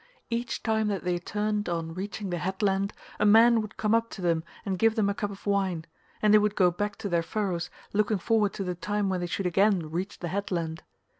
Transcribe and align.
Each 0.31 0.63
time 0.63 0.87
that 0.87 1.03
they 1.03 1.19
turned 1.19 1.69
on 1.69 1.93
reaching 1.93 2.31
the 2.31 2.39
headland 2.39 2.91
a 3.19 3.23
man 3.27 3.61
would 3.61 3.77
come 3.77 3.93
up 3.93 4.09
to 4.09 4.21
them 4.23 4.43
and 4.65 4.79
give 4.79 4.95
them 4.95 5.09
a 5.09 5.13
cup 5.13 5.29
of 5.29 5.45
wine, 5.45 5.85
and 6.23 6.33
they 6.33 6.39
would 6.39 6.55
go 6.55 6.71
back 6.71 6.95
to 6.95 7.07
their 7.07 7.21
furrows 7.21 7.69
looking 7.93 8.17
forward 8.17 8.51
to 8.55 8.63
the 8.63 8.73
time 8.73 9.09
when 9.09 9.19
they 9.19 9.27
should 9.27 9.45
again 9.45 9.91
reach 9.91 10.17
the 10.17 10.29
headland. 10.29 10.81